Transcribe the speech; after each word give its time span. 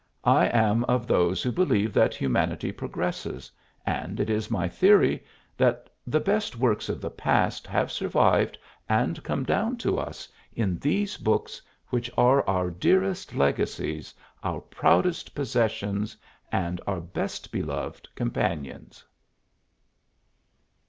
I 0.25 0.47
am 0.47 0.83
of 0.85 1.05
those 1.05 1.43
who 1.43 1.51
believe 1.51 1.93
that 1.93 2.15
humanity 2.15 2.71
progresses, 2.71 3.51
and 3.85 4.19
it 4.19 4.31
is 4.31 4.49
my 4.49 4.67
theory 4.67 5.23
that 5.57 5.91
the 6.07 6.19
best 6.19 6.55
works 6.55 6.89
of 6.89 6.99
the 7.01 7.11
past 7.11 7.67
have 7.67 7.91
survived 7.91 8.57
and 8.89 9.23
come 9.23 9.43
down 9.43 9.77
to 9.77 9.99
us 9.99 10.27
in 10.55 10.79
these 10.79 11.17
books 11.17 11.61
which 11.89 12.09
are 12.17 12.43
our 12.49 12.71
dearest 12.71 13.35
legacies, 13.35 14.11
our 14.41 14.61
proudest 14.61 15.35
possessions, 15.35 16.17
and 16.51 16.81
our 16.87 16.99
best 16.99 17.51
beloved 17.51 18.09
companions. 18.15 19.05